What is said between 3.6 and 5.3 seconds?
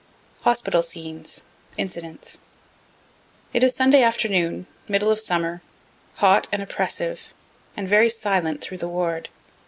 is Sunday afternoon, middle of